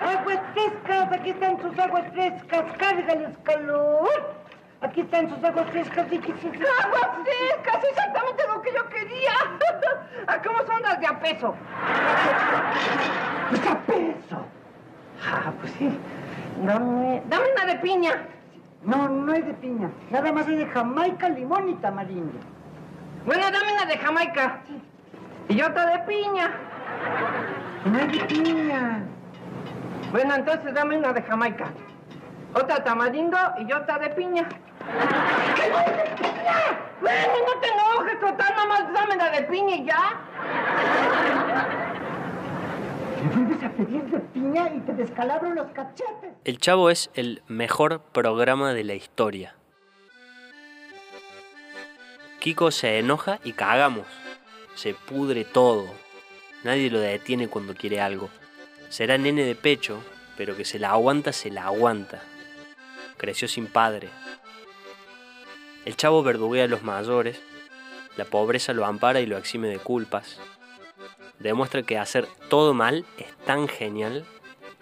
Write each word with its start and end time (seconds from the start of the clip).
Aguas 0.00 0.40
frescas, 0.54 1.12
aquí 1.12 1.30
están 1.30 1.60
sus 1.60 1.78
aguas 1.78 2.04
frescas, 2.12 2.64
cárgales 2.78 3.36
calor. 3.44 4.34
Aquí 4.80 5.02
están 5.02 5.28
sus 5.28 5.44
aguas 5.44 5.68
frescas, 5.70 6.08
Vicky. 6.08 6.32
¡Aguas 6.32 7.08
frescas! 7.22 7.84
Exactamente 7.84 8.42
lo 8.48 8.62
que 8.62 8.72
yo 8.72 8.88
quería. 8.88 9.32
¿A 10.26 10.40
cómo 10.40 10.58
son 10.66 10.82
las 10.82 11.00
de 11.00 11.06
a 11.06 11.20
peso? 11.20 11.54
Pues 13.50 13.66
a 13.66 13.78
peso. 13.80 14.46
Ah, 15.22 15.52
pues 15.60 15.72
sí. 15.78 15.98
Dame, 16.64 17.22
dame 17.28 17.44
una 17.52 17.66
de 17.66 17.78
piña. 17.80 18.26
No, 18.82 19.06
no 19.06 19.32
hay 19.32 19.42
de 19.42 19.52
piña. 19.54 19.90
Nada 20.10 20.32
más 20.32 20.46
hay 20.46 20.56
de 20.56 20.66
Jamaica, 20.66 21.28
limón 21.28 21.68
y 21.68 21.74
tamarindo. 21.74 22.38
Bueno, 23.26 23.50
dame 23.50 23.72
una 23.74 23.84
de 23.84 23.98
Jamaica. 23.98 24.60
Y 25.48 25.60
otra 25.60 25.86
de 25.86 25.98
piña. 26.00 26.52
No 27.84 27.98
hay 27.98 28.06
de 28.06 28.24
piña. 28.24 29.02
Bueno, 30.10 30.34
entonces 30.34 30.74
dame 30.74 30.98
una 30.98 31.12
de 31.12 31.22
Jamaica. 31.22 31.72
Otra 32.54 32.82
tamarindo 32.82 33.36
y 33.60 33.72
otra 33.72 33.98
de 33.98 34.10
piña. 34.10 34.48
¡Qué 34.48 35.62
de 35.62 36.16
piña! 36.16 36.80
Bueno, 37.00 37.32
no 37.46 37.60
te 37.60 37.68
enojes, 37.68 38.20
total, 38.20 38.54
nada 38.56 38.66
más 38.66 38.92
dame 38.92 39.16
la 39.16 39.30
de 39.30 39.42
piña 39.44 39.76
y 39.76 39.84
ya. 39.84 40.20
Me 43.22 43.36
vuelves 43.36 43.62
a 43.62 43.70
pedir 43.70 44.02
de 44.04 44.18
piña 44.18 44.70
y 44.74 44.80
te 44.80 44.92
descalabro 44.94 45.54
los 45.54 45.68
cachetes. 45.68 46.32
El 46.44 46.58
Chavo 46.58 46.90
es 46.90 47.10
el 47.14 47.42
mejor 47.46 48.00
programa 48.00 48.72
de 48.72 48.82
la 48.82 48.94
historia. 48.94 49.54
Kiko 52.40 52.70
se 52.72 52.98
enoja 52.98 53.38
y 53.44 53.52
cagamos. 53.52 54.06
Se 54.74 54.94
pudre 54.94 55.44
todo. 55.44 55.86
Nadie 56.64 56.90
lo 56.90 56.98
detiene 56.98 57.48
cuando 57.48 57.74
quiere 57.74 58.00
algo. 58.00 58.28
Será 58.90 59.16
nene 59.18 59.44
de 59.44 59.54
pecho, 59.54 60.02
pero 60.36 60.56
que 60.56 60.64
se 60.64 60.80
la 60.80 60.90
aguanta, 60.90 61.32
se 61.32 61.48
la 61.50 61.66
aguanta. 61.66 62.22
Creció 63.16 63.46
sin 63.46 63.68
padre. 63.68 64.10
El 65.84 65.96
chavo 65.96 66.24
verduguea 66.24 66.64
a 66.64 66.66
los 66.68 66.82
mayores. 66.82 67.40
La 68.16 68.24
pobreza 68.24 68.72
lo 68.72 68.84
ampara 68.84 69.20
y 69.20 69.26
lo 69.26 69.38
exime 69.38 69.68
de 69.68 69.78
culpas. 69.78 70.40
Demuestra 71.38 71.84
que 71.84 71.98
hacer 71.98 72.26
todo 72.48 72.74
mal 72.74 73.06
es 73.16 73.32
tan 73.46 73.68
genial 73.68 74.26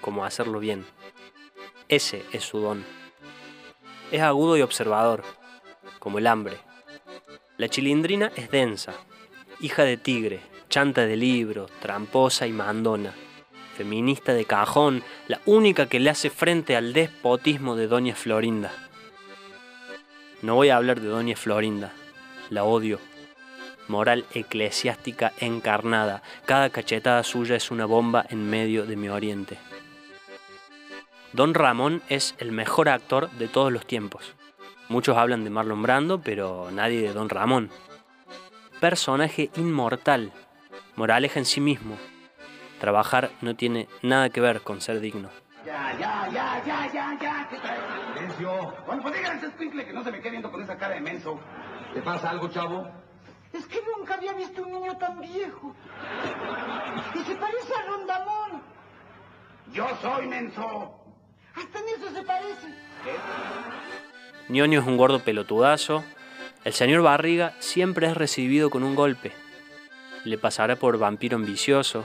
como 0.00 0.24
hacerlo 0.24 0.58
bien. 0.58 0.86
Ese 1.88 2.24
es 2.32 2.44
su 2.44 2.60
don. 2.60 2.86
Es 4.10 4.22
agudo 4.22 4.56
y 4.56 4.62
observador, 4.62 5.22
como 5.98 6.16
el 6.18 6.26
hambre. 6.26 6.56
La 7.58 7.68
chilindrina 7.68 8.32
es 8.36 8.50
densa, 8.50 8.94
hija 9.60 9.84
de 9.84 9.98
tigre, 9.98 10.40
chanta 10.70 11.04
de 11.04 11.16
libro, 11.16 11.66
tramposa 11.80 12.46
y 12.46 12.52
mandona, 12.52 13.12
feminista 13.78 14.34
de 14.34 14.44
cajón, 14.44 15.04
la 15.28 15.40
única 15.46 15.86
que 15.86 16.00
le 16.00 16.10
hace 16.10 16.30
frente 16.30 16.74
al 16.74 16.92
despotismo 16.92 17.76
de 17.76 17.86
Doña 17.86 18.16
Florinda. 18.16 18.72
No 20.42 20.56
voy 20.56 20.70
a 20.70 20.76
hablar 20.76 21.00
de 21.00 21.06
Doña 21.06 21.36
Florinda, 21.36 21.92
la 22.50 22.64
odio. 22.64 22.98
Moral 23.86 24.24
eclesiástica 24.34 25.32
encarnada, 25.38 26.24
cada 26.44 26.70
cachetada 26.70 27.22
suya 27.22 27.54
es 27.54 27.70
una 27.70 27.86
bomba 27.86 28.26
en 28.28 28.50
medio 28.50 28.84
de 28.84 28.96
mi 28.96 29.08
oriente. 29.10 29.58
Don 31.32 31.54
Ramón 31.54 32.02
es 32.08 32.34
el 32.38 32.50
mejor 32.50 32.88
actor 32.88 33.30
de 33.38 33.46
todos 33.46 33.72
los 33.72 33.86
tiempos. 33.86 34.34
Muchos 34.88 35.16
hablan 35.16 35.44
de 35.44 35.50
Marlon 35.50 35.82
Brando, 35.82 36.20
pero 36.20 36.72
nadie 36.72 37.00
de 37.00 37.12
Don 37.12 37.28
Ramón. 37.28 37.70
Personaje 38.80 39.50
inmortal, 39.56 40.32
moraleja 40.96 41.38
en 41.38 41.46
sí 41.46 41.60
mismo. 41.60 41.96
Trabajar 42.80 43.30
no 43.40 43.56
tiene 43.56 43.88
nada 44.02 44.30
que 44.30 44.40
ver 44.40 44.60
con 44.62 44.80
ser 44.80 45.00
digno. 45.00 45.28
Ya, 45.64 45.96
ya, 45.98 46.28
ya, 46.32 46.62
ya, 46.64 46.92
ya, 46.92 47.18
ya. 47.20 47.48
¿Qué 47.50 47.56
traes? 47.58 47.80
Silencio. 48.14 48.74
Bueno, 48.86 49.02
pues 49.02 49.14
díganle 49.14 49.38
ese 49.38 49.46
escuincle 49.48 49.84
que 49.84 49.92
no 49.92 50.04
se 50.04 50.12
me 50.12 50.20
quede 50.20 50.30
viendo 50.30 50.50
con 50.50 50.62
esa 50.62 50.76
cara 50.76 50.94
de 50.94 51.00
menso. 51.00 51.40
¿Te 51.92 52.00
pasa 52.00 52.30
algo, 52.30 52.48
chavo? 52.48 52.88
Es 53.52 53.66
que 53.66 53.80
nunca 53.96 54.14
había 54.14 54.32
visto 54.34 54.62
un 54.62 54.72
niño 54.72 54.96
tan 54.98 55.20
viejo. 55.20 55.74
Y 57.14 57.18
se 57.18 57.34
parece 57.34 57.74
a 57.74 57.86
Rondamón. 57.90 58.62
Yo 59.72 59.86
soy 60.00 60.26
menso. 60.26 60.94
Hasta 61.54 61.78
en 61.80 61.88
eso 61.88 62.14
se 62.14 62.22
parece. 62.22 62.68
Ñoño 64.48 64.80
es 64.80 64.86
un 64.86 64.96
gordo 64.96 65.20
pelotudazo. 65.20 66.04
El 66.64 66.72
señor 66.72 67.02
Barriga 67.02 67.54
siempre 67.58 68.06
es 68.06 68.16
recibido 68.16 68.70
con 68.70 68.84
un 68.84 68.94
golpe. 68.94 69.32
Le 70.24 70.38
pasará 70.38 70.76
por 70.76 70.98
vampiro 70.98 71.36
ambicioso, 71.36 72.04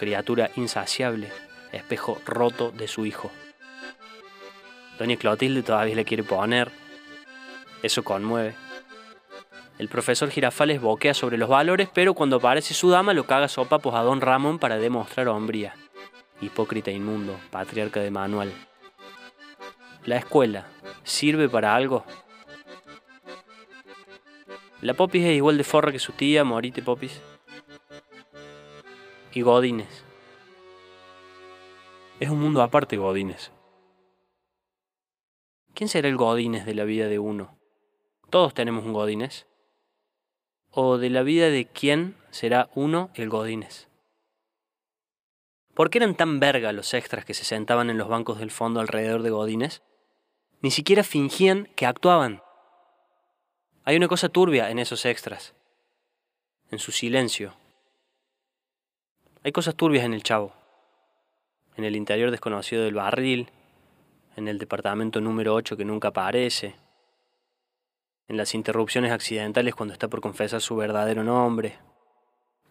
criatura 0.00 0.50
insaciable, 0.56 1.30
espejo 1.72 2.18
roto 2.24 2.70
de 2.70 2.88
su 2.88 3.04
hijo. 3.04 3.30
Doña 4.98 5.16
Clotilde 5.16 5.62
todavía 5.62 5.94
le 5.94 6.06
quiere 6.06 6.22
poner. 6.22 6.70
Eso 7.82 8.02
conmueve. 8.02 8.54
El 9.76 9.88
profesor 9.88 10.30
Girafales 10.30 10.80
boquea 10.80 11.12
sobre 11.12 11.36
los 11.36 11.50
valores, 11.50 11.90
pero 11.92 12.14
cuando 12.14 12.36
aparece 12.36 12.72
su 12.72 12.88
dama 12.88 13.12
lo 13.12 13.24
caga 13.24 13.46
sopapos 13.48 13.94
a 13.94 14.00
don 14.00 14.22
Ramón 14.22 14.58
para 14.58 14.78
demostrar 14.78 15.28
hombría. 15.28 15.74
Hipócrita 16.40 16.90
inmundo, 16.90 17.38
patriarca 17.50 18.00
de 18.00 18.10
manual. 18.10 18.50
La 20.06 20.16
escuela, 20.16 20.66
¿sirve 21.04 21.46
para 21.46 21.74
algo? 21.74 22.06
La 24.80 24.94
Popis 24.94 25.26
es 25.26 25.36
igual 25.36 25.58
de 25.58 25.64
forra 25.64 25.92
que 25.92 25.98
su 25.98 26.12
tía, 26.12 26.42
Morite 26.42 26.80
Popis. 26.80 27.20
Y 29.32 29.42
Godines. 29.42 30.04
Es 32.18 32.28
un 32.30 32.40
mundo 32.40 32.62
aparte, 32.62 32.96
Godines. 32.96 33.52
¿Quién 35.72 35.88
será 35.88 36.08
el 36.08 36.16
Godines 36.16 36.66
de 36.66 36.74
la 36.74 36.84
vida 36.84 37.06
de 37.06 37.20
uno? 37.20 37.56
Todos 38.28 38.54
tenemos 38.54 38.84
un 38.84 38.92
Godines. 38.92 39.46
¿O 40.72 40.98
de 40.98 41.10
la 41.10 41.22
vida 41.22 41.48
de 41.48 41.66
quién 41.66 42.16
será 42.30 42.70
uno 42.74 43.10
el 43.14 43.28
Godines? 43.28 43.88
¿Por 45.74 45.90
qué 45.90 45.98
eran 45.98 46.16
tan 46.16 46.40
verga 46.40 46.72
los 46.72 46.92
extras 46.92 47.24
que 47.24 47.34
se 47.34 47.44
sentaban 47.44 47.88
en 47.88 47.98
los 47.98 48.08
bancos 48.08 48.38
del 48.38 48.50
fondo 48.50 48.80
alrededor 48.80 49.22
de 49.22 49.30
Godines? 49.30 49.82
Ni 50.60 50.72
siquiera 50.72 51.04
fingían 51.04 51.68
que 51.76 51.86
actuaban. 51.86 52.42
Hay 53.84 53.96
una 53.96 54.08
cosa 54.08 54.28
turbia 54.28 54.70
en 54.70 54.78
esos 54.78 55.06
extras, 55.06 55.54
en 56.70 56.80
su 56.80 56.92
silencio. 56.92 57.54
Hay 59.42 59.52
cosas 59.52 59.74
turbias 59.74 60.04
en 60.04 60.12
el 60.12 60.22
chavo, 60.22 60.52
en 61.76 61.84
el 61.84 61.96
interior 61.96 62.30
desconocido 62.30 62.84
del 62.84 62.94
barril, 62.94 63.50
en 64.36 64.48
el 64.48 64.58
departamento 64.58 65.22
número 65.22 65.54
8 65.54 65.78
que 65.78 65.84
nunca 65.86 66.08
aparece, 66.08 66.76
en 68.28 68.36
las 68.36 68.54
interrupciones 68.54 69.12
accidentales 69.12 69.74
cuando 69.74 69.94
está 69.94 70.08
por 70.08 70.20
confesar 70.20 70.60
su 70.60 70.76
verdadero 70.76 71.24
nombre, 71.24 71.78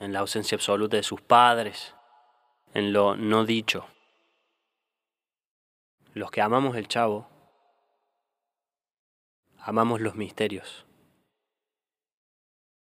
en 0.00 0.14
la 0.14 0.20
ausencia 0.20 0.56
absoluta 0.56 0.96
de 0.96 1.02
sus 1.02 1.20
padres, 1.20 1.94
en 2.72 2.94
lo 2.94 3.14
no 3.14 3.44
dicho. 3.44 3.86
Los 6.14 6.30
que 6.30 6.40
amamos 6.40 6.76
el 6.76 6.88
chavo, 6.88 7.28
amamos 9.58 10.00
los 10.00 10.14
misterios. 10.14 10.86